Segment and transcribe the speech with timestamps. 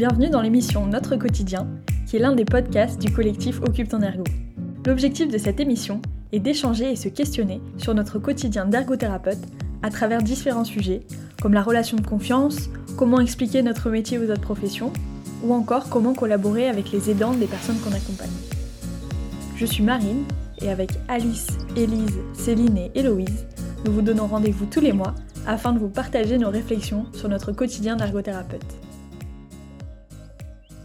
[0.00, 1.68] Bienvenue dans l'émission Notre quotidien,
[2.06, 4.24] qui est l'un des podcasts du collectif Occupe ton ergo.
[4.86, 6.00] L'objectif de cette émission
[6.32, 9.42] est d'échanger et se questionner sur notre quotidien d'ergothérapeute
[9.82, 11.02] à travers différents sujets,
[11.42, 14.90] comme la relation de confiance, comment expliquer notre métier aux autres professions,
[15.44, 18.30] ou encore comment collaborer avec les aidants des personnes qu'on accompagne.
[19.54, 20.24] Je suis Marine,
[20.62, 23.44] et avec Alice, Élise, Céline et Héloïse,
[23.84, 25.14] nous vous donnons rendez-vous tous les mois
[25.46, 28.80] afin de vous partager nos réflexions sur notre quotidien d'ergothérapeute.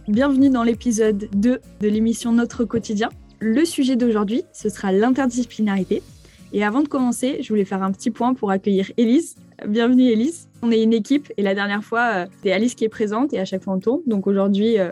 [0.07, 3.09] Bienvenue dans l'épisode 2 de l'émission Notre quotidien.
[3.39, 6.03] Le sujet d'aujourd'hui, ce sera l'interdisciplinarité.
[6.53, 9.35] Et avant de commencer, je voulais faire un petit point pour accueillir Elise.
[9.67, 10.47] Bienvenue Elise.
[10.61, 13.39] On est une équipe et la dernière fois, euh, c'est Alice qui est présente et
[13.39, 14.01] à chaque fois on tourne.
[14.05, 14.91] Donc aujourd'hui, euh,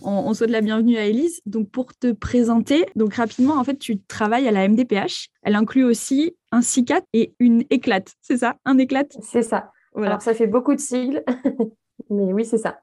[0.00, 1.42] on, souhaite la bienvenue à Elise.
[1.44, 5.28] Donc pour te présenter, donc rapidement, en fait, tu travailles à la MDPH.
[5.42, 8.14] Elle inclut aussi un CICAT et une éclate.
[8.22, 8.56] C'est ça?
[8.64, 9.14] Un éclate?
[9.20, 9.72] C'est ça.
[9.94, 11.22] Alors ça fait beaucoup de sigles,
[12.10, 12.78] mais oui, c'est ça.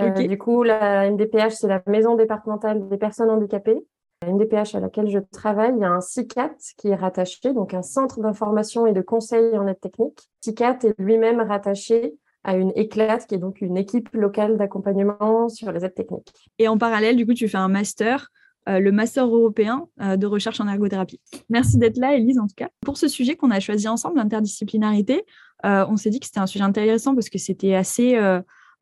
[0.00, 3.78] Euh, du coup, la MDPH, c'est la Maison départementale des personnes handicapées.
[4.22, 7.74] La MDPH à laquelle je travaille, il y a un CICAT qui est rattaché, donc
[7.74, 10.28] un centre d'information et de conseil en aide technique.
[10.40, 15.70] CICAT est lui-même rattaché à une éclate, qui est donc une équipe locale d'accompagnement sur
[15.72, 16.32] les aides techniques.
[16.58, 18.30] Et en parallèle, du coup, tu fais un master,
[18.68, 21.20] euh, le master européen euh, de recherche en ergothérapie.
[21.50, 22.68] Merci d'être là, Elise, en tout cas.
[22.84, 25.24] Pour ce sujet qu'on a choisi ensemble, l'interdisciplinarité,
[25.64, 28.18] on s'est dit que c'était un sujet intéressant parce que c'était assez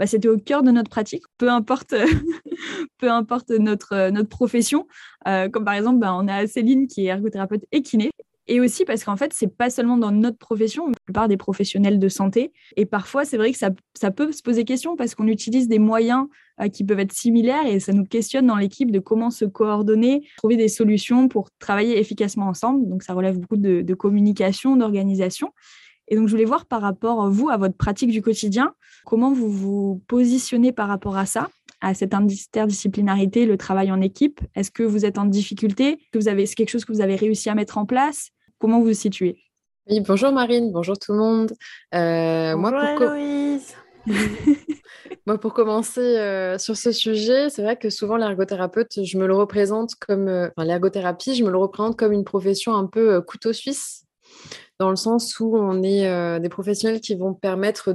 [0.01, 1.95] bah, c'était au cœur de notre pratique, peu importe,
[2.99, 4.87] peu importe notre, notre profession.
[5.29, 8.11] Euh, comme par exemple, bah, on a Céline qui est ergothérapeute et kiné.
[8.47, 11.99] Et aussi parce qu'en fait, c'est pas seulement dans notre profession, la plupart des professionnels
[11.99, 12.51] de santé.
[12.77, 15.79] Et parfois, c'est vrai que ça, ça, peut se poser question parce qu'on utilise des
[15.79, 16.27] moyens
[16.63, 20.27] euh, qui peuvent être similaires et ça nous questionne dans l'équipe de comment se coordonner,
[20.39, 22.89] trouver des solutions pour travailler efficacement ensemble.
[22.89, 25.53] Donc, ça relève beaucoup de communication, d'organisation.
[26.11, 28.75] Et donc, je voulais voir par rapport, vous, à votre pratique du quotidien,
[29.07, 31.49] comment vous vous positionnez par rapport à ça,
[31.81, 34.41] à cette interdisciplinarité, le travail en équipe?
[34.57, 35.99] Est-ce que vous êtes en difficulté?
[36.13, 38.31] Que vous avez, C'est quelque chose que vous avez réussi à mettre en place?
[38.59, 39.39] Comment vous vous situez?
[39.89, 41.53] Oui, bonjour Marine, bonjour tout le monde.
[41.95, 43.75] Euh, bonjour moi, pour Héloïse.
[45.27, 49.35] Moi, pour commencer euh, sur ce sujet, c'est vrai que souvent l'ergothérapeute, je me le
[49.35, 53.53] représente comme, euh, enfin, l'ergothérapie, je me le représente comme une profession un peu couteau
[53.53, 54.07] suisse
[54.81, 57.93] dans le sens où on est euh, des professionnels qui vont permettre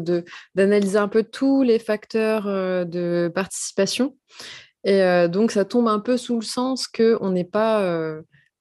[0.53, 4.16] d'analyser un peu tous les facteurs euh, de participation.
[4.84, 7.84] Et euh, donc, ça tombe un peu sous le sens qu'on n'est pas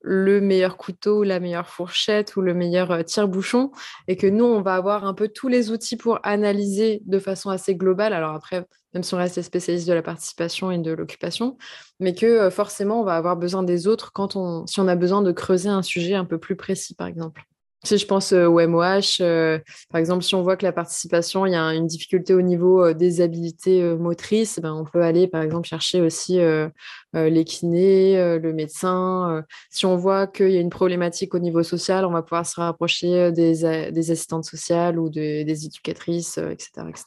[0.06, 3.72] le meilleur couteau ou la meilleure fourchette ou le meilleur tire-bouchon
[4.08, 7.50] et que nous, on va avoir un peu tous les outils pour analyser de façon
[7.50, 8.14] assez globale.
[8.14, 11.58] Alors après, même si on reste spécialiste de la participation et de l'occupation,
[12.00, 15.20] mais que forcément, on va avoir besoin des autres quand on, si on a besoin
[15.20, 17.44] de creuser un sujet un peu plus précis, par exemple.
[17.84, 19.58] Si je pense euh, au MOH, euh,
[19.90, 22.82] par exemple, si on voit que la participation, il y a une difficulté au niveau
[22.82, 26.40] euh, des habilités motrices, ben, on peut aller, par exemple, chercher aussi
[27.12, 29.44] les kinés, le médecin.
[29.70, 32.58] si on voit qu'il y a une problématique au niveau social, on va pouvoir se
[32.58, 37.04] rapprocher des, assistantes sociales ou des éducatrices, etc., etc.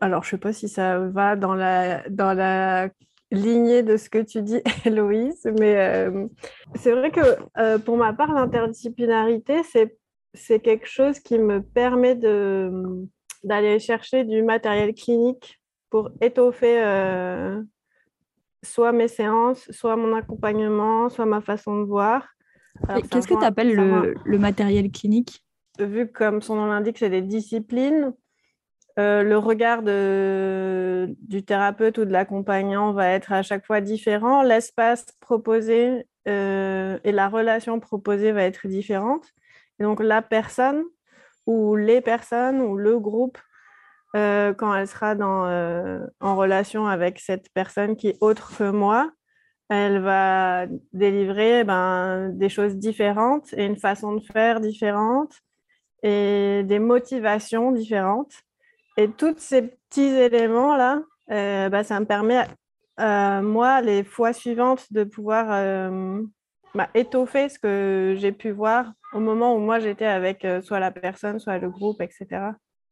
[0.00, 2.88] Alors, je ne sais pas si ça va dans la, dans la
[3.30, 6.08] lignée de ce que tu dis, Héloïse, mais
[6.74, 9.96] c'est vrai que pour ma part, l'interdisciplinarité, c'est
[10.36, 15.60] c'est quelque chose qui me permet d'aller chercher du matériel clinique
[15.90, 17.62] pour étoffer euh,
[18.62, 22.28] soit mes séances, soit mon accompagnement, soit ma façon de voir.
[23.10, 25.44] Qu'est-ce que tu appelles le, matériel clinique?
[25.78, 28.12] Vu comme son nom l'indique, c'est des disciplines.
[28.98, 34.42] Euh, le regard du thérapeute ou de l'accompagnant va être à chaque fois différent.
[34.42, 39.32] L'espace proposé euh, et la relation proposée va être différente
[39.80, 40.84] donc la personne
[41.46, 43.38] ou les personnes ou le groupe,
[44.14, 48.70] euh, quand elle sera dans, euh, en relation avec cette personne qui est autre que
[48.70, 49.10] moi,
[49.68, 55.34] elle va délivrer ben, des choses différentes et une façon de faire différente
[56.02, 58.32] et des motivations différentes.
[58.96, 62.46] Et tous ces petits éléments-là, ben, ça me permet,
[62.96, 65.90] moi, les fois suivantes, de pouvoir
[66.76, 70.78] bah, étoffer ce que j'ai pu voir au moment où moi j'étais avec euh, soit
[70.78, 72.26] la personne, soit le groupe, etc.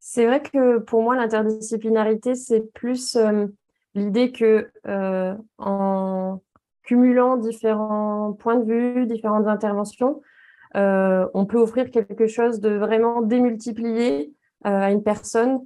[0.00, 3.46] C'est vrai que pour moi, l'interdisciplinarité, c'est plus euh,
[3.94, 6.40] l'idée que euh, en
[6.82, 10.22] cumulant différents points de vue, différentes interventions,
[10.74, 14.34] on peut offrir quelque chose de vraiment démultiplié
[14.64, 15.60] à une personne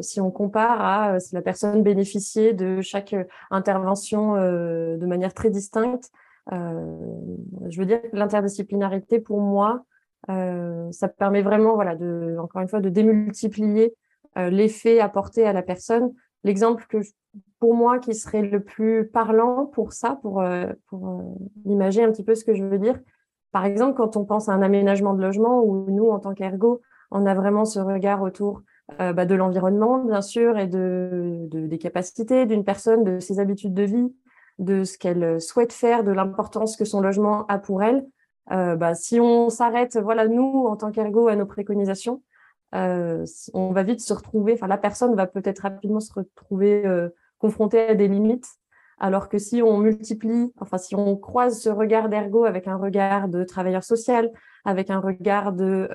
[0.00, 3.14] si on compare à si la personne bénéficiait de chaque
[3.52, 6.10] intervention de manière très distincte.
[6.52, 6.96] Euh,
[7.68, 9.84] je veux dire que l'interdisciplinarité, pour moi,
[10.28, 13.94] euh, ça permet vraiment, voilà, de, encore une fois, de démultiplier
[14.38, 16.12] euh, l'effet apporté à la personne
[16.42, 16.98] l'exemple que
[17.58, 20.42] pour moi qui serait le plus parlant pour ça, pour,
[20.88, 21.36] pour
[21.66, 22.98] imaginer un petit peu ce que je veux dire.
[23.52, 26.80] Par exemple, quand on pense à un aménagement de logement où nous, en tant qu'ergo,
[27.10, 28.62] on a vraiment ce regard autour
[28.98, 33.74] bah, de l'environnement, bien sûr, et de, de des capacités d'une personne, de ses habitudes
[33.74, 34.14] de vie,
[34.60, 38.06] de ce qu'elle souhaite faire, de l'importance que son logement a pour elle.
[38.52, 42.22] Euh, bah, si on s'arrête, voilà, nous, en tant qu'ergo, à nos préconisations,
[42.74, 43.24] euh,
[43.54, 47.08] on va vite se retrouver, enfin, la personne va peut-être rapidement se retrouver euh,
[47.38, 48.46] confrontée à des limites.
[48.98, 53.28] Alors que si on multiplie, enfin, si on croise ce regard d'ergo avec un regard
[53.28, 54.30] de travailleur social,
[54.66, 55.88] avec un regard de,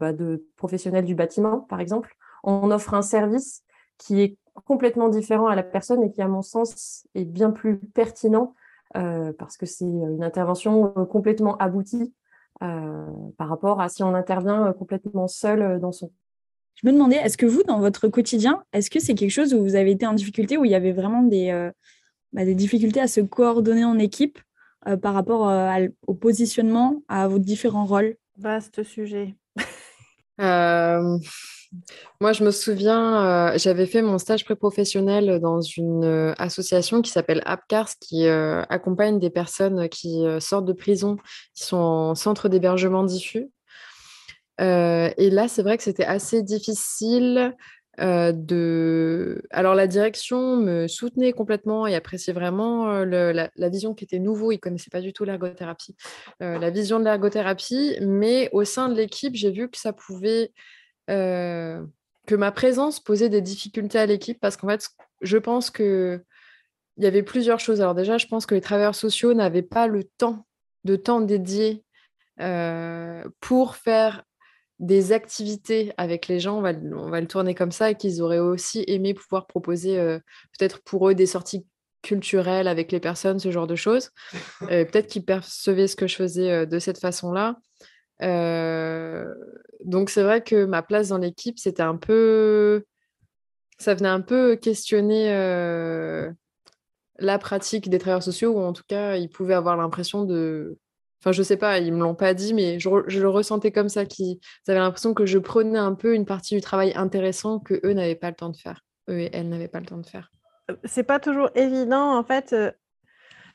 [0.00, 3.64] bah, de professionnel du bâtiment, par exemple, on offre un service
[3.98, 7.78] qui est complètement différent à la personne et qui, à mon sens, est bien plus
[7.78, 8.54] pertinent
[8.96, 12.14] euh, parce que c'est une intervention euh, complètement aboutie
[12.62, 13.06] euh,
[13.36, 16.10] par rapport à si on intervient complètement seul dans son.
[16.76, 19.62] Je me demandais, est-ce que vous, dans votre quotidien, est-ce que c'est quelque chose où
[19.62, 21.70] vous avez été en difficulté, où il y avait vraiment des,
[22.32, 24.38] bah, des difficultés à se coordonner en équipe
[25.00, 25.50] par rapport
[26.06, 28.16] au positionnement, à vos différents rôles?
[28.36, 29.34] Vaste sujet.
[32.20, 37.10] Moi, je me souviens, euh, j'avais fait mon stage pré-professionnel dans une euh, association qui
[37.10, 41.16] s'appelle APCARS, qui euh, accompagne des personnes qui sortent de prison,
[41.54, 43.50] qui sont en centre d'hébergement diffus.
[44.58, 47.54] et là, c'est vrai que c'était assez difficile
[47.98, 49.42] de...
[49.50, 54.52] Alors, la direction me soutenait complètement et appréciait vraiment la, la, vision qui était nouveau.
[54.52, 55.96] Ils ne connaissaient pas du tout l'ergothérapie,
[56.40, 57.96] la vision de l'ergothérapie.
[58.00, 60.52] Mais au sein de l'équipe, j'ai vu que ça pouvait
[61.10, 61.84] euh,
[62.26, 64.88] que ma présence posait des difficultés à l'équipe parce qu'en fait,
[65.20, 66.22] je pense que
[66.96, 67.80] il y avait plusieurs choses.
[67.80, 70.46] Alors déjà, je pense que les travailleurs sociaux n'avaient pas le temps,
[70.84, 71.84] de temps dédié
[72.40, 74.24] euh, pour faire
[74.78, 78.22] des activités avec les gens, on va, on va le tourner comme ça, et qu'ils
[78.22, 80.18] auraient aussi aimé pouvoir proposer euh,
[80.58, 81.66] peut-être pour eux des sorties
[82.02, 84.10] culturelles avec les personnes, ce genre de choses.
[84.60, 87.56] peut-être qu'ils percevaient ce que je faisais de cette façon-là.
[88.22, 89.34] Euh,
[89.84, 92.84] donc c'est vrai que ma place dans l'équipe, c'était un peu...
[93.78, 96.30] Ça venait un peu questionner euh,
[97.18, 100.78] la pratique des travailleurs sociaux, ou en tout cas, ils pouvaient avoir l'impression de...
[101.20, 104.06] Enfin, je sais pas, ils me l'ont pas dit, mais je, le ressentais comme ça,
[104.06, 107.92] qu'ils avaient l'impression que je prenais un peu une partie du travail intéressant que eux
[107.92, 108.82] n'avaient pas le temps de faire.
[109.08, 110.30] Eux et elles n'avaient pas le temps de faire.
[110.70, 112.54] Euh, c'est pas toujours évident, en fait.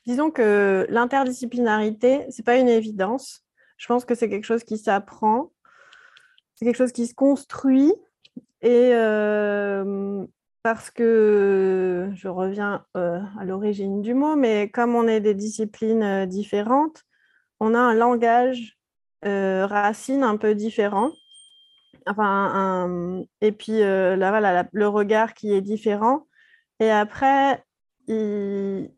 [0.06, 3.41] disons que l'interdisciplinarité, c'est pas une évidence.
[3.82, 5.50] Je pense que c'est quelque chose qui s'apprend,
[6.54, 7.92] c'est quelque chose qui se construit.
[8.60, 10.24] Et euh,
[10.62, 16.04] parce que je reviens euh, à l'origine du mot, mais comme on est des disciplines
[16.04, 17.02] euh, différentes,
[17.58, 18.78] on a un langage
[19.24, 21.10] racine un peu différent.
[22.06, 26.28] Enfin, et puis le regard qui est différent.
[26.78, 27.64] Et après,
[28.08, 28.88] ce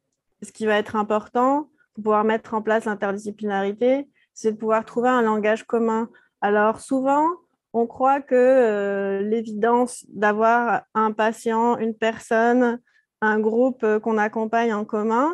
[0.53, 5.23] qui va être important pour pouvoir mettre en place l'interdisciplinarité, c'est de pouvoir trouver un
[5.23, 6.11] langage commun.
[6.41, 7.29] Alors souvent,
[7.73, 12.81] on croit que euh, l'évidence d'avoir un patient, une personne,
[13.21, 15.33] un groupe euh, qu'on accompagne en commun,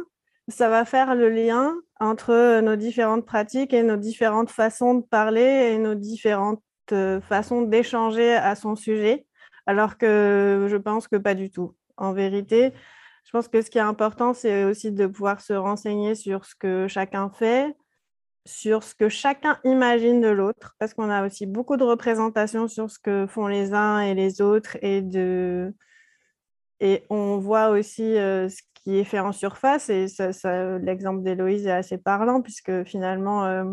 [0.49, 5.73] ça va faire le lien entre nos différentes pratiques et nos différentes façons de parler
[5.73, 6.63] et nos différentes
[6.93, 9.27] euh, façons d'échanger à son sujet,
[9.67, 11.75] alors que je pense que pas du tout.
[11.97, 12.73] En vérité,
[13.25, 16.55] je pense que ce qui est important, c'est aussi de pouvoir se renseigner sur ce
[16.55, 17.77] que chacun fait,
[18.47, 22.91] sur ce que chacun imagine de l'autre, parce qu'on a aussi beaucoup de représentations sur
[22.91, 25.75] ce que font les uns et les autres, et, de...
[26.81, 30.07] et on voit aussi euh, ce qui est fait en surface, et
[30.83, 33.65] l'exemple d'Héloïse est assez parlant, puisque finalement, euh,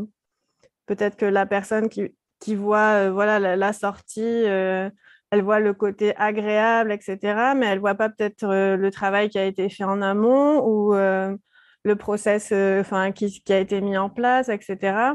[0.85, 6.15] peut-être que la personne qui, qui voit euh, voilà, la, sortie, elle voit le côté
[6.17, 10.61] agréable, etc., mais elle voit pas peut-être le travail qui a été fait en amont,
[10.65, 10.93] ou
[11.83, 15.13] le process euh, enfin, qui, a été mis en place, etc.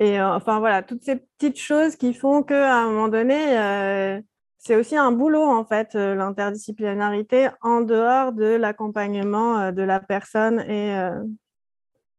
[0.00, 4.20] Et euh, enfin voilà, toutes ces petites choses qui font qu'à un moment donné, euh,
[4.58, 10.96] c'est aussi un boulot en fait, l'interdisciplinarité en dehors de l'accompagnement de la personne et,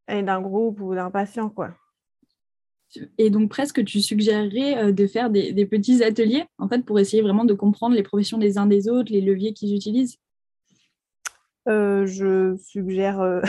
[0.10, 1.50] d'un groupe ou d'un patient.
[1.50, 1.72] quoi.
[3.18, 7.24] Et donc presque tu suggérerais de faire des, des, petits ateliers en fait pour essayer
[7.24, 10.20] vraiment de comprendre les professions des uns des autres, les leviers qu'ils utilisent?
[11.67, 13.22] Euh, je suggère.
[13.22, 13.41] Euh,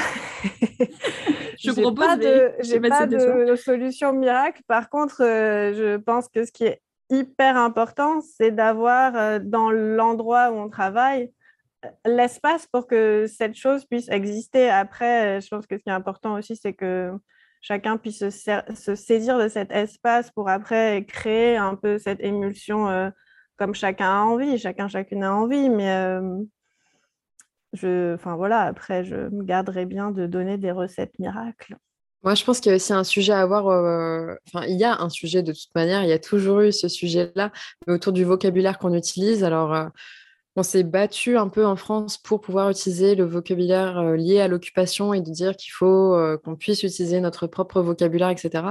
[1.59, 2.07] je propose.
[2.07, 4.63] Pas de, j'ai pas de solution miracle.
[4.67, 6.81] Par contre, euh, je pense que ce qui est
[7.11, 11.33] hyper important, c'est d'avoir dans l'endroit où on travaille
[12.07, 14.71] l'espace pour que cette chose puisse exister.
[14.71, 17.13] Après, je pense que ce qui est important aussi, c'est que
[17.61, 23.13] chacun puisse se, se, saisir de cet espace pour après créer un peu cette émulsion
[23.57, 26.19] comme chacun a envie, chacun, chacune a envie, mais
[27.75, 31.77] enfin voilà, après, je me garderai bien de donner des recettes miracles.
[32.23, 33.67] Moi, je pense qu'il y a aussi un sujet à avoir.
[34.47, 36.89] Enfin, il y a un sujet de toute manière, il y a toujours eu ce
[36.89, 37.53] sujet-là,
[37.87, 39.45] mais autour du vocabulaire qu'on utilise.
[39.45, 39.91] Alors,
[40.57, 44.47] on s'est battu un peu en France pour pouvoir utiliser le vocabulaire euh, lié à
[44.47, 48.65] l'occupation et de dire qu'il faut euh, qu'on puisse utiliser notre propre vocabulaire, etc.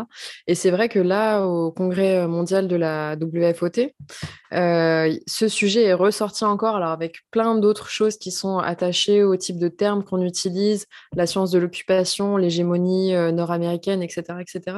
[0.47, 3.91] Et c'est vrai que là, au congrès mondial de la WFOT,
[4.53, 9.35] euh, ce sujet est ressorti encore, alors avec plein d'autres choses qui sont attachées au
[9.35, 10.85] type de termes qu'on utilise,
[11.15, 14.77] la science de l'occupation, l'hégémonie nord-américaine, etc., etc.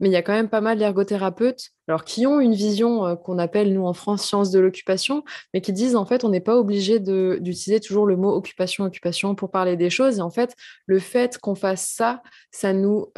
[0.00, 3.38] Mais il y a quand même pas mal d'ergothérapeutes, alors qui ont une vision qu'on
[3.38, 6.56] appelle nous en France science de l'occupation, mais qui disent en fait on n'est pas
[6.56, 10.18] obligé d'utiliser toujours le mot occupation, occupation pour parler des choses.
[10.18, 10.54] Et en fait,
[10.86, 13.08] le fait qu'on fasse ça, ça nous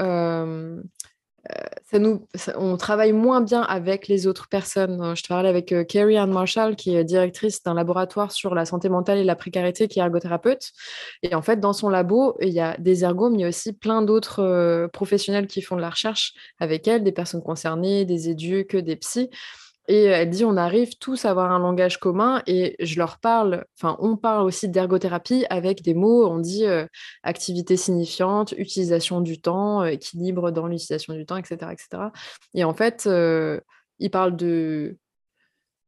[1.91, 5.15] ça nous, on travaille moins bien avec les autres personnes.
[5.17, 8.89] Je parlais avec euh, Carrie Ann Marshall, qui est directrice d'un laboratoire sur la santé
[8.89, 10.71] mentale et la précarité, qui est ergothérapeute.
[11.23, 13.49] Et en fait, dans son labo, il y a des ergots, mais il y a
[13.49, 18.05] aussi plein d'autres euh, professionnels qui font de la recherche avec elle, des personnes concernées,
[18.05, 19.31] des éduques, des psys.
[19.89, 23.65] Et elle dit, on arrive tous à avoir un langage commun et je leur parle,
[23.77, 26.65] enfin, on parle aussi d'ergothérapie avec des mots, on dit
[27.23, 32.11] activité signifiante, utilisation du temps, équilibre dans l'utilisation du temps, etc., etc.
[32.55, 33.61] Et en fait, euh,
[33.99, 34.97] ils parlent de...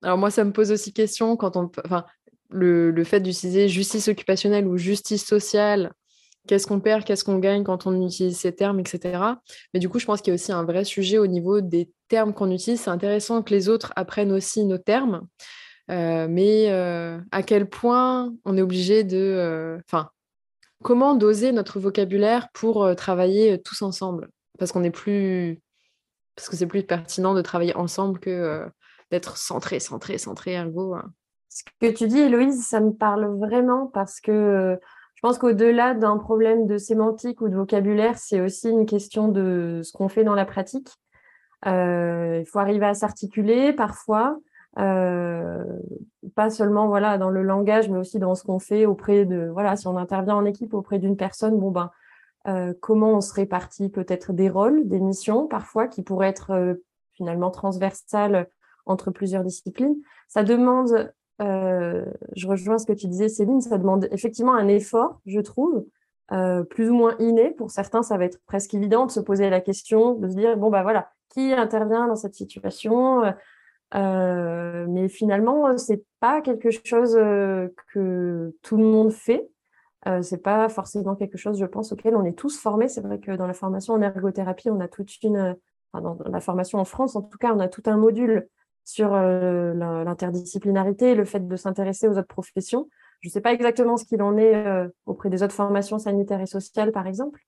[0.03, 1.71] Alors moi, ça me pose aussi question quand on...
[1.85, 2.05] Enfin,
[2.51, 5.93] le, le fait d'utiliser justice occupationnelle ou justice sociale
[6.47, 9.19] qu'est-ce qu'on perd, qu'est-ce qu'on gagne quand on utilise ces termes, etc.
[9.73, 11.91] Mais du coup, je pense qu'il y a aussi un vrai sujet au niveau des
[12.09, 12.81] termes qu'on utilise.
[12.81, 15.27] C'est intéressant que les autres apprennent aussi nos termes,
[15.91, 19.19] euh, mais euh, à quel point on est obligé de...
[19.19, 20.11] Euh, enfin,
[20.83, 24.29] comment doser notre vocabulaire pour travailler tous ensemble?
[24.59, 25.61] Parce qu'on n'est plus...
[26.35, 28.67] Parce que c'est plus pertinent de travailler ensemble que
[29.11, 30.95] d'être centré, centré, centré, ergo.
[30.95, 31.13] Hein.
[31.51, 34.79] Ce que tu dis, Héloïse, ça me parle vraiment parce que
[35.23, 39.93] pense qu'au-delà d'un problème de sémantique ou de vocabulaire, c'est aussi une question de ce
[39.93, 40.91] qu'on fait dans la pratique.
[41.67, 44.37] Euh, il faut arriver à s'articuler parfois,
[44.81, 45.65] euh,
[46.35, 49.77] pas seulement voilà dans le langage, mais aussi dans ce qu'on fait auprès de voilà
[49.77, 51.93] si on intervient en équipe auprès d'une personne, bon ben
[52.49, 56.77] euh, comment on se répartit peut-être des rôles, des missions parfois qui pourraient être
[57.13, 58.49] finalement transversales
[58.87, 59.95] entre plusieurs disciplines.
[60.27, 61.13] Ça demande
[61.43, 62.05] euh,
[62.37, 65.85] je rejoins ce que tu disais, Céline, ça demande effectivement un effort, je trouve,
[66.33, 67.51] euh, plus ou moins inné.
[67.51, 70.57] Pour certains, ça va être presque évident de se poser la question, de se dire,
[70.57, 73.23] bon, bah voilà, qui intervient dans cette situation
[73.95, 79.49] euh, Mais finalement, c'est pas quelque chose que tout le monde fait.
[80.23, 82.89] C'est pas forcément quelque chose, je pense, auquel on est tous formés.
[82.89, 85.57] C'est vrai que dans la formation en ergothérapie, on a toute une,
[85.95, 88.49] dans la formation en France, en tout cas, on a tout un module
[88.85, 92.89] sur euh, l'interdisciplinarité, le fait de s'intéresser aux autres professions.
[93.21, 96.41] Je ne sais pas exactement ce qu'il en est euh, auprès des autres formations sanitaires
[96.41, 97.41] et sociales, par exemple.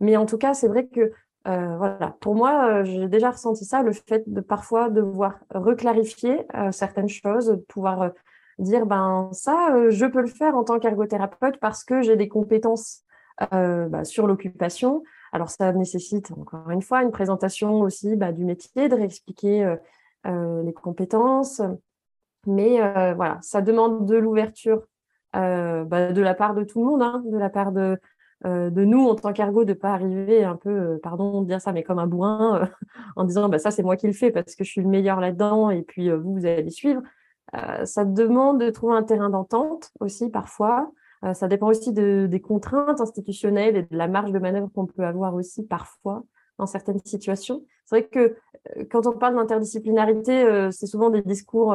[0.00, 1.12] Mais en tout cas, c'est vrai que
[1.48, 7.08] euh, voilà, pour moi, j'ai déjà ressenti ça, le fait de parfois devoir reclarifier certaines
[7.08, 8.10] choses, de pouvoir
[8.58, 13.04] dire ben ça, je peux le faire en tant qu'ergothérapeute parce que j'ai des compétences
[13.50, 15.02] bah, sur l'occupation.
[15.32, 19.76] Alors ça nécessite encore une fois une présentation aussi bah, du métier, de réexpliquer
[20.24, 21.62] les compétences.
[22.46, 24.82] Mais euh, voilà, ça demande de l'ouverture
[25.36, 27.98] euh, bah, de la part de tout le monde, hein, de la part de,
[28.44, 31.82] de nous en tant qu'ergo, de pas arriver un peu, pardon de dire ça, mais
[31.82, 32.68] comme un bourrin,
[33.16, 35.20] en disant bah, ça c'est moi qui le fais parce que je suis le meilleur
[35.20, 37.02] là-dedans et puis vous, vous allez suivre.
[37.84, 40.90] ça demande de trouver un terrain d'entente aussi parfois.
[41.34, 45.04] ça dépend aussi de, des contraintes institutionnelles et de la marge de manœuvre qu'on peut
[45.04, 46.24] avoir aussi parfois
[46.60, 47.64] dans certaines situations.
[47.84, 48.34] C'est vrai que euh,
[48.90, 51.74] quand on parle d'interdisciplinarité, euh, c'est souvent des discours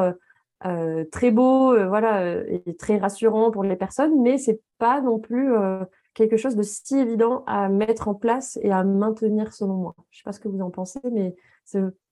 [0.65, 5.53] euh, très beaux voilà, et très rassurants pour les personnes, mais c'est pas non plus
[6.13, 9.95] quelque chose de si évident à mettre en place et à maintenir selon moi.
[10.09, 11.35] Je ne sais pas ce que vous en pensez, mais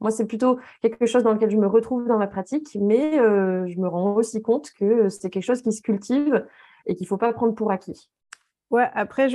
[0.02, 3.80] moi, c'est plutôt quelque chose dans lequel je me retrouve dans ma pratique, mais je
[3.80, 6.46] me rends aussi compte que c'est quelque chose qui se cultive
[6.86, 8.10] et qu'il ne faut pas prendre pour acquis.
[8.70, 9.28] Ouais, après,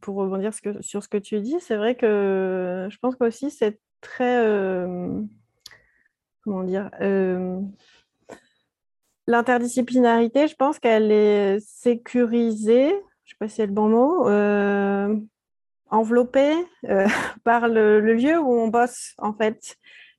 [0.00, 4.36] pour rebondir sur ce que tu dis, c'est vrai que je pense qu'aussi c'est très.
[4.46, 5.20] Euh,
[6.44, 7.60] comment dire euh,
[9.26, 14.28] L'interdisciplinarité, je pense qu'elle est sécurisée, je ne sais pas si c'est le bon mot,
[14.28, 15.16] euh,
[15.88, 16.54] enveloppée
[17.44, 19.76] par le, le, lieu où on bosse, en fait.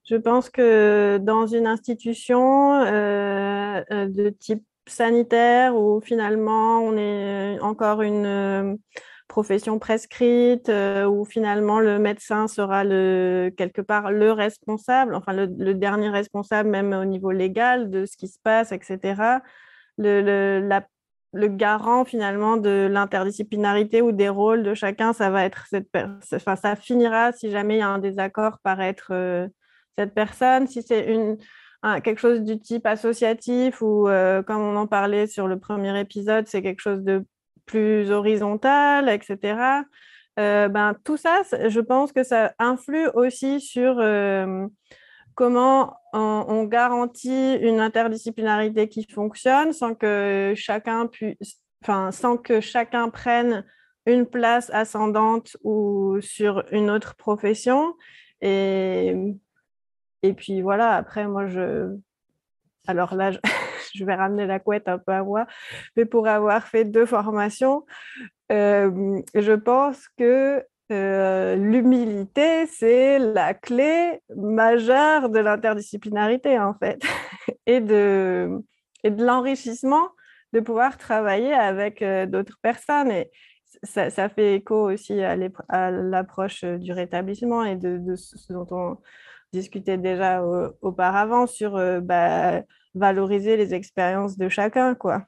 [0.09, 8.77] Je pense que dans une institution de type sanitaire où finalement on est encore une,
[9.27, 16.09] profession prescrite, où finalement le médecin sera le, quelque part le responsable, enfin le, dernier
[16.09, 19.39] responsable même au niveau légal de ce qui se passe, etc.
[19.97, 20.61] Le,
[21.35, 25.89] le garant finalement de l'interdisciplinarité ou des rôles de chacun, ça va être cette
[26.33, 29.47] enfin, ça finira si jamais il y a un désaccord par être euh,
[29.97, 30.65] cette personne.
[30.67, 31.37] Si c'est une
[32.03, 36.47] quelque chose du type associatif ou euh, comme on en parlait sur le premier épisode,
[36.47, 37.23] c'est quelque chose de
[37.65, 39.83] plus horizontal, etc.
[40.39, 44.01] Euh, ben, tout ça, je pense que ça influe aussi sur
[45.35, 53.09] comment on, garantit une interdisciplinarité qui fonctionne sans que chacun puisse, enfin, sans que chacun
[53.09, 53.65] prenne
[54.05, 57.95] une place ascendante ou sur une autre profession.
[58.41, 59.15] Et,
[60.23, 61.95] et puis voilà, après, moi, je.
[62.87, 63.39] Alors là, je,
[64.05, 65.45] vais ramener la couette un peu à moi,
[65.95, 67.85] mais pour avoir fait deux formations,
[68.51, 77.01] euh, je pense que euh, l'humilité, c'est la clé majeure de l'interdisciplinarité, en fait,
[77.65, 78.61] et de,
[79.03, 80.09] l'enrichissement
[80.53, 83.11] de pouvoir travailler avec euh, d'autres personnes.
[83.11, 83.31] Et
[83.83, 88.97] ça, fait écho aussi à l'approche du rétablissement et de, ce dont on
[89.53, 90.43] discutait déjà
[90.81, 92.61] auparavant sur bah,
[92.95, 95.25] valoriser les expériences de chacun, quoi.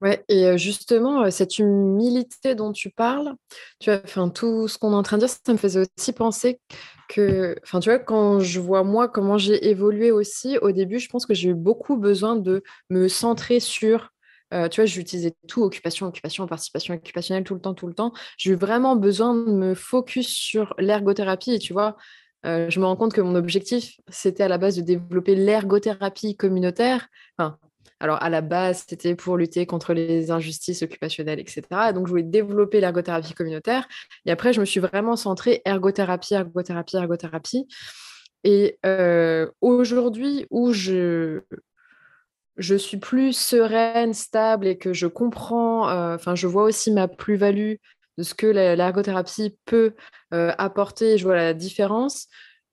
[0.00, 3.32] Ouais, et justement, cette humilité dont tu parles,
[3.80, 6.12] tu vois, enfin, tout ce qu'on est en train de dire, ça me faisait aussi
[6.12, 6.60] penser
[7.08, 11.08] que, enfin, tu vois, quand je vois moi comment j'ai évolué aussi, au début, je
[11.08, 14.10] pense que j'ai eu beaucoup besoin de me centrer sur,
[14.52, 18.12] tu vois, j'utilisais tout, occupation, occupation, participation occupationnelle, tout le temps, tout le temps.
[18.36, 21.96] J'ai eu vraiment besoin de me focus sur l'ergothérapie, et tu vois,
[22.44, 27.08] je me rends compte que mon objectif, c'était à la base de développer l'ergothérapie communautaire.
[28.00, 31.62] Alors, à la base, c'était pour lutter contre les injustices occupationnelles, etc.
[31.94, 33.86] Donc, je voulais développer l'ergothérapie communautaire.
[34.26, 37.66] Et après, je me suis vraiment centrée ergothérapie, ergothérapie, ergothérapie.
[38.42, 41.40] Et euh, aujourd'hui, où je,
[42.56, 47.08] je suis plus sereine, stable et que je comprends, euh, enfin, je vois aussi ma
[47.08, 47.74] plus-value
[48.18, 49.94] de ce que l'ergothérapie peut
[50.32, 52.28] euh, apporter, je vois la différence.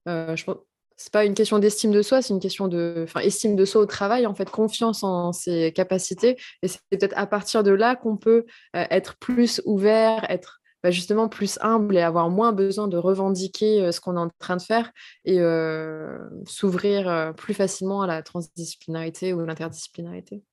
[0.06, 0.58] je pense
[1.02, 3.82] c'est pas une question d'estime de soi, c'est une question de, enfin, estime de soi
[3.82, 6.38] au travail, en fait, confiance en ses capacités.
[6.62, 10.92] Et c'est peut-être à partir de là qu'on peut euh, être plus ouvert, être bah,
[10.92, 14.58] justement plus humble et avoir moins besoin de revendiquer euh, ce qu'on est en train
[14.58, 14.92] de faire
[15.26, 20.44] et euh, s'ouvrir plus facilement à la transdisciplinarité ou l'interdisciplinarité.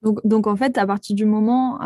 [0.00, 1.78] Donc, donc, en fait, à partir du moment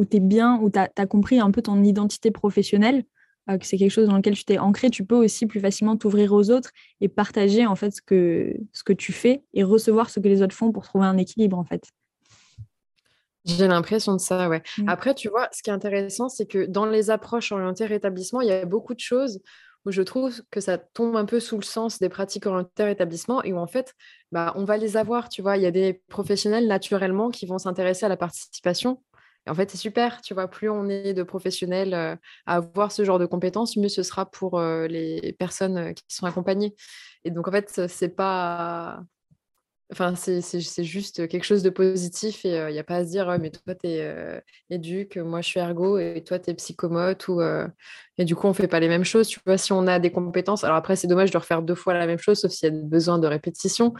[0.00, 3.04] où tu es bien, où tu as, compris un peu ton identité professionnelle,
[3.50, 5.96] euh, que c'est quelque chose dans lequel tu t'es ancré, tu peux aussi plus facilement
[5.96, 6.70] t'ouvrir aux autres
[7.02, 10.40] et partager en fait ce que, ce que tu fais et recevoir ce que les
[10.40, 11.84] autres font pour trouver un équilibre en fait.
[13.44, 14.62] J'ai l'impression de ça, ouais.
[14.78, 14.88] Mm.
[14.88, 18.48] Après, tu vois, ce qui est intéressant, c'est que dans les approches orientées rétablissement, il
[18.48, 19.40] y a beaucoup de choses
[19.86, 23.42] où je trouve que ça tombe un peu sous le sens des pratiques orientées rétablissement
[23.42, 23.94] et où en fait,
[24.32, 25.56] bah, on va les avoir, tu vois.
[25.56, 29.02] Il y a des professionnels naturellement qui vont s'intéresser à la participation
[29.50, 33.04] en fait, c'est super, tu vois, plus on est de professionnels euh, à avoir ce
[33.04, 36.74] genre de compétences, mieux ce sera pour euh, les personnes euh, qui sont accompagnées.
[37.24, 39.02] Et donc, en fait, c'est pas.
[39.92, 43.28] Enfin, c'est juste quelque chose de positif et il n'y a pas à se dire,
[43.28, 47.26] «Oh, mais toi, tu es éduque, moi, je suis ergo et toi, tu es psychomote.
[47.26, 47.42] Ou,
[48.16, 49.26] Et du coup, on ne fait pas les mêmes choses.
[49.26, 51.92] Tu vois, si on a des compétences, alors après, c'est dommage de refaire deux fois
[51.94, 53.92] la même chose, sauf s'il y a besoin de répétition.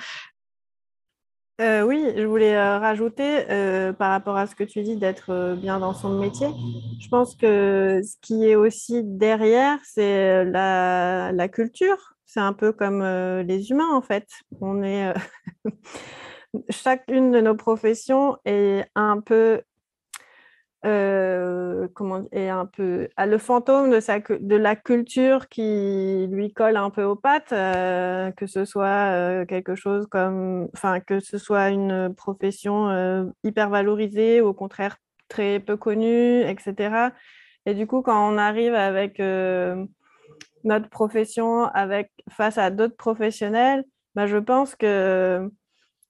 [1.60, 5.54] Euh, oui, je voulais euh, rajouter euh, par rapport à ce que tu dis d'être
[5.56, 6.48] bien dans son métier.
[6.98, 12.14] Je pense que ce qui est aussi derrière, c'est la, culture.
[12.24, 13.02] C'est un peu comme
[13.46, 14.26] les humains en fait.
[14.62, 15.12] On est
[16.70, 19.60] chacune de nos professions est un peu
[20.86, 26.54] euh, comment est un peu a le fantôme de, sa, de la culture qui lui
[26.54, 31.20] colle un peu aux pattes, euh, que ce soit euh, quelque chose comme, enfin que
[31.20, 34.96] ce soit une profession hyper valorisée, au contraire
[35.28, 37.10] très peu connue, etc.
[37.66, 39.20] Et du coup, quand on arrive avec
[40.64, 45.50] notre profession, avec face à d'autres professionnels, bah, je pense que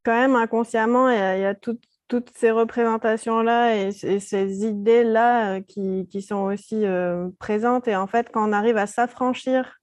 [0.04, 1.78] quand même inconsciemment, il y il y a tout,
[2.11, 7.87] toutes ces représentations-là et, ces idées-là euh, qui, sont aussi euh, présentes.
[7.87, 9.81] Et en fait, quand on arrive à s'affranchir,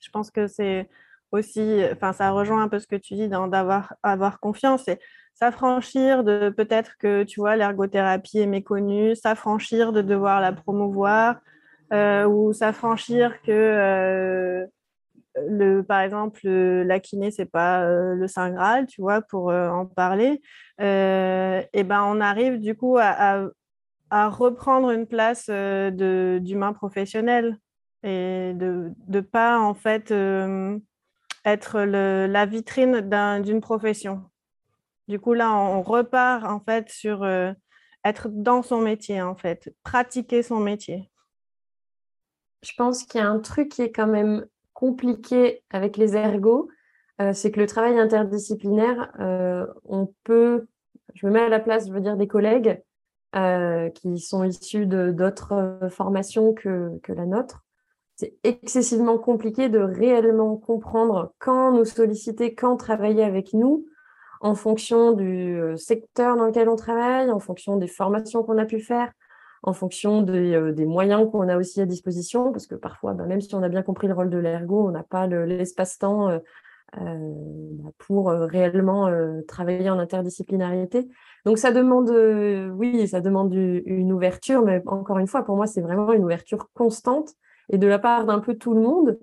[0.00, 0.88] je pense que c'est
[1.32, 4.98] aussi, enfin, ça rejoint un peu ce que tu dis d'avoir avoir confiance et
[5.34, 11.40] s'affranchir de peut-être que, tu vois, l'ergothérapie est méconnue, s'affranchir de devoir la promouvoir
[11.92, 14.66] euh, ou s'affranchir que
[15.48, 19.68] le, par exemple, la kiné, c'est pas euh, le Saint Graal, tu vois, pour euh,
[19.68, 20.40] en parler.
[20.80, 23.48] Euh, et ben, on arrive du coup à,
[24.10, 27.58] à reprendre une place d'humain professionnel
[28.02, 30.12] et de ne pas en fait
[31.44, 33.00] être la vitrine
[33.42, 34.22] d'une profession.
[35.08, 37.24] Du coup, là, on repart en fait sur
[38.04, 41.10] être dans son métier, en fait, pratiquer son métier.
[42.62, 46.68] Je pense qu'il y a un truc qui est quand même compliqué avec les ergots,
[47.22, 50.66] euh, c'est que le travail interdisciplinaire, euh, on peut,
[51.14, 52.82] je me mets à la place, je veux dire, des collègues
[53.34, 57.64] euh, qui sont issus d'autres formations que, que la nôtre.
[58.16, 63.86] C'est excessivement compliqué de réellement comprendre quand nous solliciter, quand travailler avec nous,
[64.42, 68.80] en fonction du secteur dans lequel on travaille, en fonction des formations qu'on a pu
[68.80, 69.10] faire,
[69.66, 73.40] en fonction des, des moyens qu'on a aussi à disposition, parce que parfois, bah, même
[73.40, 76.40] si on a bien compris le rôle de l'ergo, on n'a pas l'espace-temps
[76.98, 77.18] euh,
[77.72, 81.08] bah, pour euh, réellement euh, travailler en interdisciplinarité.
[81.44, 82.10] Donc ça demande,
[82.74, 86.70] oui, ça demande une ouverture, mais encore une fois, pour moi, c'est vraiment une ouverture
[86.74, 87.34] constante
[87.70, 89.18] et de la part d'un peu tout le monde,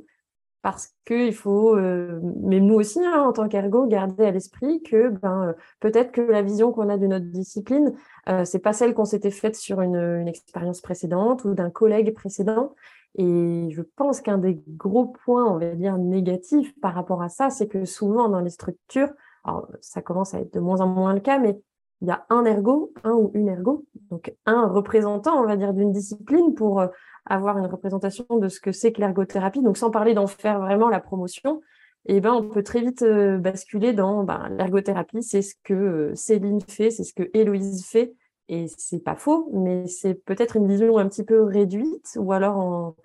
[0.61, 5.53] parce qu'il faut, mais nous aussi, hein, en tant qu'ergo, garder à l'esprit que ben,
[5.81, 7.93] peut-être que la vision qu'on a de notre discipline,
[8.29, 12.13] euh, c'est pas celle qu'on s'était faite sur une, une expérience précédente ou d'un collègue
[12.13, 12.73] précédent.
[13.15, 17.49] Et je pense qu'un des gros points, on va dire, négatifs par rapport à ça,
[17.49, 19.09] c'est que souvent dans les structures,
[19.43, 21.59] alors ça commence à être de moins en moins le cas, mais
[22.01, 25.73] il y a un ergo, un ou une ergo, donc un représentant, on va dire,
[25.73, 26.87] d'une discipline pour euh,
[27.25, 29.61] avoir une représentation de ce que c'est que l'ergothérapie.
[29.61, 31.61] Donc sans parler d'en faire vraiment la promotion,
[32.05, 35.73] et eh ben on peut très vite euh, basculer dans ben, l'ergothérapie, c'est ce que
[35.73, 38.13] euh, Céline fait, c'est ce que Héloïse fait,
[38.49, 42.57] et c'est pas faux, mais c'est peut-être une vision un petit peu réduite ou alors
[42.57, 42.95] en,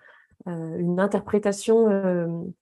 [0.49, 2.53] euh, une interprétation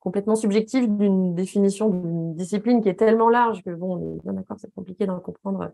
[0.00, 4.32] complètement subjective d'une définition d'une discipline qui est tellement large que bon, on est bien
[4.32, 5.70] d'accord, c'est compliqué d'en comprendre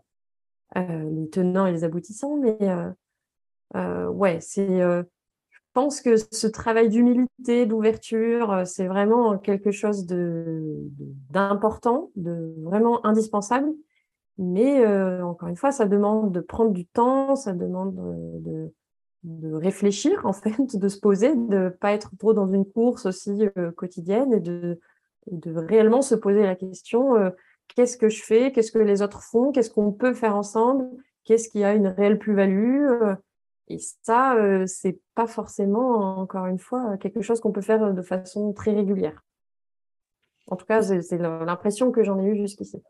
[0.75, 2.57] les tenants et les aboutissants, mais
[3.73, 4.81] ouais, c'est
[5.73, 13.69] pense que ce travail d'humilité, d'ouverture, c'est vraiment quelque chose d'important, de, vraiment indispensable.
[14.37, 17.95] Mais euh, encore une fois, ça demande de prendre du temps, ça demande
[18.41, 18.73] de,
[19.23, 23.05] de, réfléchir, en fait, de se poser, de ne pas être trop dans une course
[23.05, 24.79] aussi euh, quotidienne et de,
[25.45, 27.29] réellement se poser la question euh,
[27.75, 30.89] qu'est-ce que je fais, qu'est-ce que les autres font, qu'est-ce qu'on peut faire ensemble,
[31.23, 32.87] qu'est-ce qui a une réelle plus-value.
[33.67, 34.35] Et ça,
[34.67, 39.23] c'est pas forcément, encore une fois, quelque chose qu'on peut faire de façon très régulière.
[40.47, 42.81] En tout cas, c'est l'impression que j'en ai eue jusqu'ici.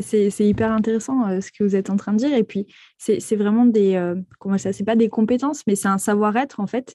[0.00, 2.32] C'est hyper intéressant euh, ce que vous êtes en train de dire.
[2.32, 2.66] Et puis,
[2.98, 3.96] c'est vraiment des.
[3.96, 6.94] Euh, comment ça C'est pas des compétences, mais c'est un savoir-être, en fait,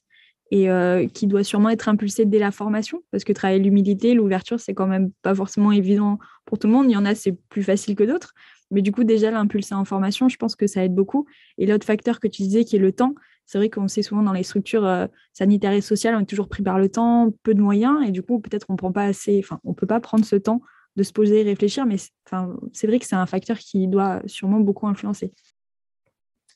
[0.50, 3.02] et euh, qui doit sûrement être impulsé dès la formation.
[3.10, 6.86] Parce que travailler l'humilité, l'ouverture, c'est quand même pas forcément évident pour tout le monde.
[6.88, 8.32] Il y en a, c'est plus facile que d'autres.
[8.74, 11.26] Mais du coup, déjà, l'impulser en formation, je pense que ça aide beaucoup.
[11.58, 13.14] Et l'autre facteur que tu disais, qui est le temps,
[13.46, 16.62] c'est vrai qu'on sait souvent dans les structures sanitaires et sociales, on est toujours pris
[16.62, 19.60] par le temps, peu de moyens, et du coup, peut-être on prend pas assez, enfin,
[19.64, 20.60] on peut pas prendre ce temps
[20.96, 24.60] de se poser et réfléchir, mais c'est vrai que c'est un facteur qui doit sûrement
[24.60, 25.32] beaucoup influencer.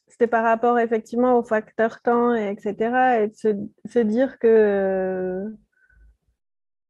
[0.07, 3.23] C'était par rapport effectivement au facteur temps, et etc.
[3.23, 5.45] Et de se, dire que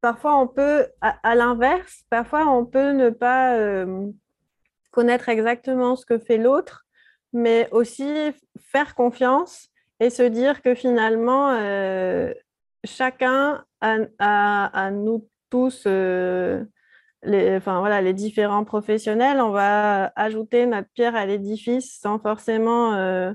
[0.00, 4.06] parfois on peut, à, l'inverse, parfois on peut ne pas euh,
[4.98, 6.84] connaître exactement ce que fait l'autre,
[7.32, 9.68] mais aussi faire confiance
[10.00, 12.34] et se dire que finalement, euh,
[12.82, 16.64] chacun a, nous tous euh,
[17.22, 22.94] les, enfin, voilà, les différents professionnels, on va ajouter notre pierre à l'édifice sans forcément
[22.94, 23.32] euh,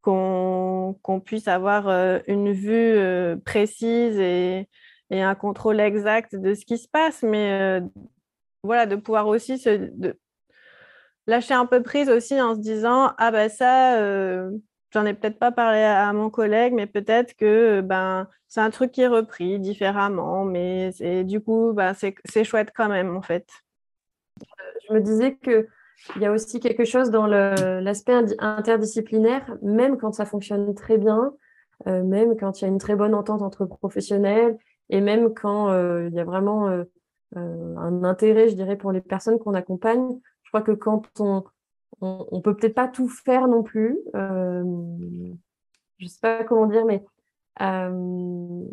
[0.00, 1.90] qu'on puisse avoir
[2.26, 4.66] une vue précise et,
[5.10, 7.82] et, un contrôle exact de ce qui se passe, mais
[8.62, 9.90] voilà, de pouvoir aussi se,
[11.26, 13.98] lâcher un peu prise aussi en se disant ah ben ça
[14.96, 18.92] j'en ai peut-être pas parlé à, mon collègue, mais peut-être que ben, c'est un truc
[18.92, 20.90] qui est repris différemment, mais
[21.24, 23.46] du coup, ben, c'est chouette quand même, en fait.
[24.88, 25.66] Je me disais qu'il
[26.20, 31.34] y a aussi quelque chose dans l'aspect interdisciplinaire, même quand ça fonctionne très bien,
[31.86, 34.56] euh, même quand il y a une très bonne entente entre professionnels,
[34.88, 36.84] et même quand euh, il y a vraiment euh,
[37.34, 40.20] un intérêt, je dirais, pour les personnes qu'on accompagne.
[40.46, 41.44] Je crois que quand on,
[42.00, 43.98] on, ne peut peut-être pas tout faire non plus.
[44.14, 44.62] Euh,
[45.98, 47.04] je ne sais pas comment dire, mais
[47.62, 48.64] euh,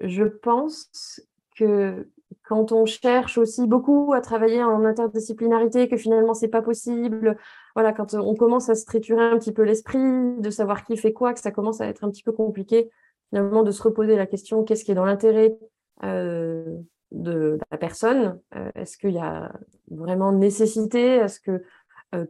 [0.00, 1.20] je pense
[1.56, 2.08] que
[2.44, 7.36] quand on cherche aussi beaucoup à travailler en interdisciplinarité, que finalement c'est pas possible,
[7.74, 8.84] voilà, quand on commence à se
[9.18, 9.98] un petit peu l'esprit,
[10.38, 12.90] de savoir qui fait quoi, que ça commence à être un petit peu compliqué,
[13.30, 15.58] finalement de se reposer la question qu'est-ce qui est dans l'intérêt
[16.04, 16.78] euh,
[17.12, 18.40] de la personne
[18.74, 19.52] Est-ce qu'il y a
[19.90, 21.62] vraiment nécessité Est-ce que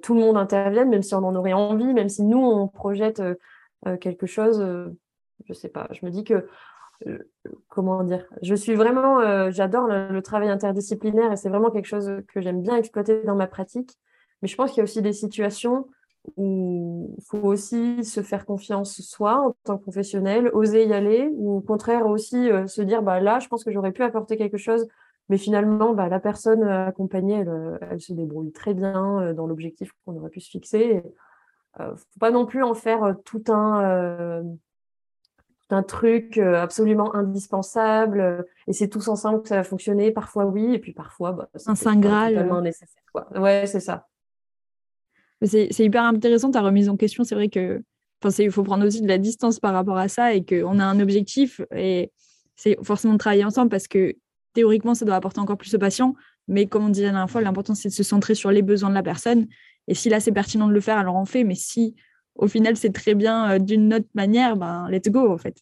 [0.02, 3.22] tout le monde intervienne, même si on en aurait envie, même si nous, on projette
[4.00, 4.64] quelque chose.
[5.46, 6.46] je sais pas, je me dis que
[7.68, 12.40] comment dire Je suis vraiment, j'adore le, travail interdisciplinaire et c'est vraiment quelque chose que
[12.40, 13.98] j'aime bien exploiter dans ma pratique.
[14.42, 15.88] Mais je pense qu'il y a aussi des situations
[16.36, 21.28] où il faut aussi se faire confiance soi en tant que professionnel, oser y aller,
[21.32, 24.58] ou au contraire aussi se dire bah là, je pense que j'aurais pu apporter quelque
[24.58, 24.86] chose,
[25.28, 30.16] mais finalement, bah, la personne accompagnée, elle, elle se débrouille très bien dans l'objectif qu'on
[30.16, 31.02] aurait pu se fixer.
[31.78, 34.42] Il ne faut pas non plus en faire tout un
[35.72, 40.10] un truc euh, absolument indispensable euh, et c'est tous ensemble que ça va fonctionner.
[40.10, 42.34] Parfois oui, et puis parfois bah, un saint graal.
[42.34, 43.02] Totalement nécessaire.
[43.12, 43.26] Quoi.
[43.38, 44.06] Ouais, c'est ça.
[45.42, 47.24] C'est hyper intéressant ta remise en question.
[47.24, 47.82] C'est vrai que
[48.38, 51.00] il faut prendre aussi de la distance par rapport à ça et qu'on a un
[51.00, 52.12] objectif et
[52.54, 54.14] c'est forcément de travailler ensemble parce que
[54.52, 56.14] théoriquement, ça doit apporter encore plus aux patients.
[56.48, 58.90] Mais comme on disait la dernière fois, l'important, c'est de se centrer sur les besoins
[58.90, 59.46] de la personne.
[59.88, 61.44] Et si là, c'est pertinent de le faire, alors on fait.
[61.44, 61.94] Mais si
[62.34, 65.56] au final, c'est très bien euh, d'une autre manière, ben, let's go, en fait.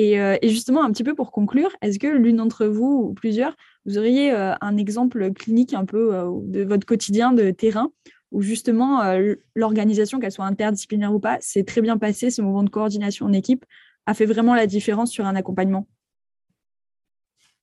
[0.00, 3.56] Euh, et, justement, un petit peu pour conclure, est-ce que l'une d'entre vous ou plusieurs,
[3.86, 7.90] vous auriez euh, un exemple clinique un peu de votre quotidien de terrain
[8.34, 9.00] où justement
[9.54, 13.32] l'organisation, qu'elle soit interdisciplinaire ou pas, s'est très bien passé, ce moment de coordination en
[13.32, 13.64] équipe
[14.06, 15.86] a fait vraiment la différence sur un accompagnement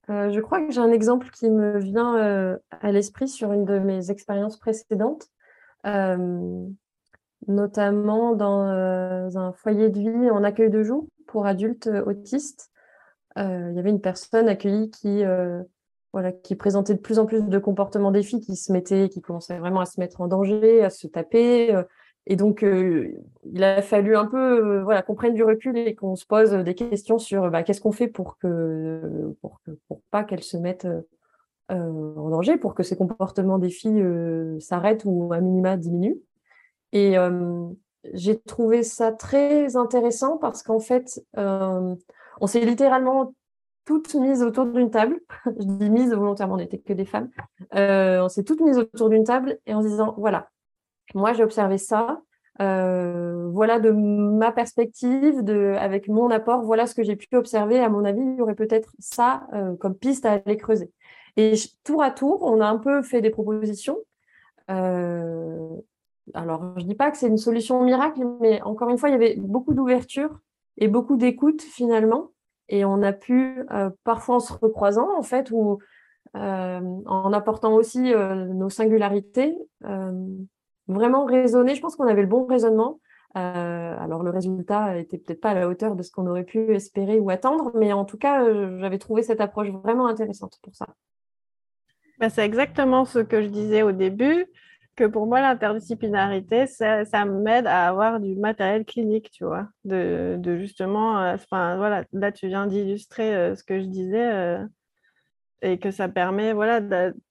[0.07, 4.09] Je crois que j'ai un exemple qui me vient à l'esprit sur une de mes
[4.09, 5.27] expériences précédentes
[7.47, 12.69] notamment dans euh, un foyer de vie en accueil de jour pour adultes euh, autistes.
[13.37, 15.23] Euh, il y avait une personne accueillie qui,
[16.13, 19.57] voilà, qui présentait de plus en plus de comportements défis, qui se mettait, qui commençait
[19.59, 21.73] vraiment à se mettre en danger, à se taper.
[22.27, 26.25] et donc, il a fallu un peu voilà, qu'on prenne du recul et qu'on se
[26.25, 30.43] pose des questions sur bah, qu'est-ce qu'on fait pour que pour, que, pour pas qu'elle
[30.43, 30.87] se mette
[31.69, 34.01] en danger, pour que ces comportements défis
[34.59, 36.19] s'arrêtent ou à minima diminuent.
[36.93, 37.67] Et euh,
[38.13, 41.95] j'ai trouvé ça très intéressant parce qu'en fait, euh,
[42.39, 43.33] on s'est littéralement
[43.85, 45.19] toutes mises autour d'une table.
[45.45, 47.29] Je dis mises volontairement, on n'était que des femmes.
[47.75, 50.49] Euh, on s'est toutes mises autour d'une table et en se disant, voilà,
[51.15, 52.21] moi j'ai observé ça.
[52.59, 55.43] voilà de ma perspective,
[55.79, 57.79] avec mon apport, voilà ce que j'ai pu observer.
[57.79, 59.47] À mon avis, il y aurait peut-être ça
[59.79, 60.91] comme piste à aller creuser.
[61.37, 63.97] Et tour à tour, on a un peu fait des propositions.
[64.69, 65.69] Euh,
[66.33, 69.13] alors je ne dis pas que c'est une solution miracle, mais encore une fois, il
[69.13, 70.39] y avait beaucoup d'ouverture
[70.77, 72.31] et beaucoup d'écoute finalement.
[72.71, 75.79] Et on a pu, euh, parfois en se recroisant, en fait, ou
[76.37, 79.55] euh, en apportant aussi euh, nos singularités,
[80.87, 81.75] vraiment raisonner.
[81.75, 82.99] Je pense qu'on avait le bon raisonnement.
[83.35, 87.19] alors le résultat était peut-être pas à la hauteur de ce qu'on aurait pu espérer
[87.19, 88.43] ou attendre, mais en tout cas,
[88.79, 90.87] j'avais trouvé cette approche vraiment intéressante pour ça.
[92.19, 94.47] Bah, c'est exactement ce que je disais au début
[94.95, 100.35] que pour moi, l'interdisciplinarité, ça, ça m'aide à avoir du matériel clinique, tu vois, de,
[100.39, 104.65] de justement, euh, enfin, voilà, là, tu viens d'illustrer euh, ce que je disais euh,
[105.61, 106.81] et que ça permet, voilà,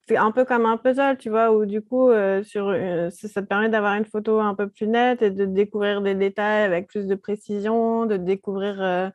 [0.08, 2.10] c'est un peu comme un puzzle, tu vois, où du coup,
[2.44, 2.72] sur,
[3.10, 6.62] ça te permet d'avoir une photo un peu plus nette et de découvrir des détails
[6.62, 9.10] avec plus de précision, de découvrir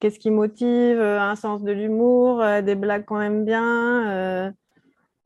[0.00, 4.52] qu'est-ce qui motive, un sens de l'humour, des blagues qu'on aime bien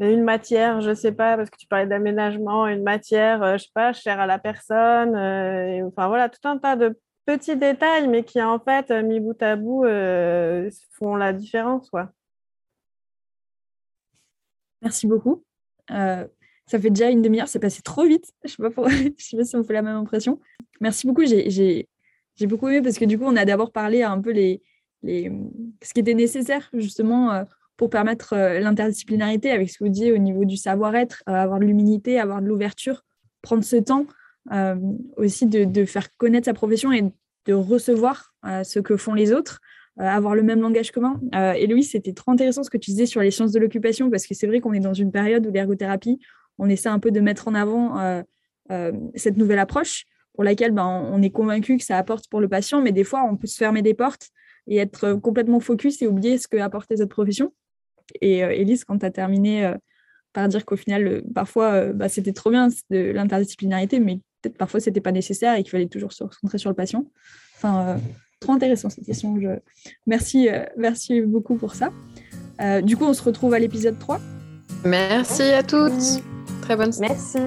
[0.00, 3.64] une matière, je sais pas, parce que tu parlais d'aménagement, une matière, je euh, je
[3.64, 5.14] sais pas, chère à la personne.
[5.16, 9.20] Euh, enfin voilà, tout un tas de petits détails, mais qui en fait, euh, mis
[9.20, 9.84] bout à bout,
[10.92, 11.88] font la différence.
[11.90, 12.10] Quoi.
[14.82, 15.44] Merci beaucoup.
[15.88, 16.28] ça
[16.68, 18.32] fait déjà une demi-heure, c'est passé trop vite.
[18.44, 20.40] Je pas, sais pas si on fait la même impression.
[20.80, 21.24] Merci beaucoup.
[21.24, 21.88] J'ai
[22.46, 24.62] beaucoup aimé parce que du coup, on a d'abord parlé un peu les,
[25.02, 25.32] les,
[25.82, 30.18] ce qui était nécessaire justement pour permettre euh, l'interdisciplinarité avec ce que vous disiez au
[30.18, 33.04] niveau du savoir-être, euh, avoir de l'humilité, avoir de l'ouverture,
[33.42, 34.06] prendre ce temps
[34.52, 34.76] euh,
[35.16, 37.02] aussi de, faire connaître sa profession et
[37.46, 38.34] de recevoir
[38.64, 39.60] ce que font les autres,
[39.98, 41.20] avoir le même langage commun.
[41.32, 44.26] et Louis, c'était trop intéressant ce que tu disais sur les sciences de l'occupation, parce
[44.26, 46.18] que c'est vrai qu'on est dans une période où l'ergothérapie,
[46.58, 48.24] on essaie un peu de mettre en avant
[49.14, 52.82] cette nouvelle approche pour laquelle ben, on est convaincu que ça apporte pour le patient,
[52.82, 54.30] mais des fois, on peut se fermer des portes
[54.66, 57.52] et être complètement focus et oublier ce que apporte cette profession.
[58.20, 59.74] Et euh, Elise, quand tu as terminé euh,
[60.32, 64.80] par dire qu'au final, euh, parfois, bah, c'était trop bien de l'interdisciplinarité, mais peut-être parfois,
[64.80, 67.04] c'était pas nécessaire et qu'il fallait toujours se concentrer sur le patient.
[67.56, 67.98] Enfin,
[68.40, 69.40] trop intéressant cette question.
[69.40, 69.48] Je...
[70.06, 71.90] Merci, merci beaucoup pour ça.
[72.82, 74.20] du coup, on se retrouve à l'épisode 3.
[74.84, 76.22] Merci à toutes.
[76.60, 77.38] Très bonne Merci.